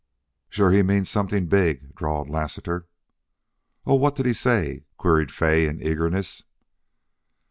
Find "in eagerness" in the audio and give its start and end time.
5.67-6.43